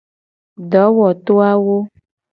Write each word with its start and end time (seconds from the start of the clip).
Dowoto 0.71 1.33
awo. 1.51 1.77